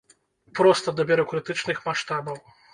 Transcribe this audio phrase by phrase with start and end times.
[0.59, 2.45] Проста да бюракратычных маштабаў.